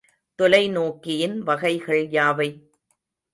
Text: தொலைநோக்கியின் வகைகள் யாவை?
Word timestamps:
தொலைநோக்கியின் 0.39 1.37
வகைகள் 1.39 2.03
யாவை? 2.09 2.49